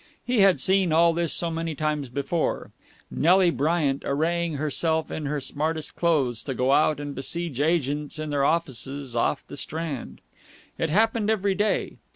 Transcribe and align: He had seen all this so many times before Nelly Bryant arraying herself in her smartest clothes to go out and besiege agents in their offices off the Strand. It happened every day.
He 0.25 0.39
had 0.39 0.59
seen 0.59 0.91
all 0.91 1.13
this 1.13 1.31
so 1.31 1.51
many 1.51 1.75
times 1.75 2.09
before 2.09 2.71
Nelly 3.11 3.51
Bryant 3.51 4.01
arraying 4.03 4.55
herself 4.55 5.11
in 5.11 5.27
her 5.27 5.39
smartest 5.39 5.95
clothes 5.95 6.41
to 6.45 6.55
go 6.55 6.71
out 6.71 6.99
and 6.99 7.13
besiege 7.13 7.59
agents 7.61 8.17
in 8.17 8.31
their 8.31 8.43
offices 8.43 9.15
off 9.15 9.45
the 9.45 9.55
Strand. 9.57 10.19
It 10.79 10.89
happened 10.89 11.29
every 11.29 11.53
day. 11.53 11.97